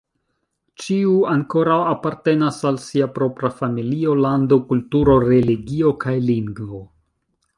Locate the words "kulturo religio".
4.71-5.95